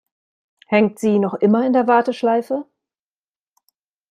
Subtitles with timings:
[0.65, 2.65] Hängt sie noch immer in der Warteschleife?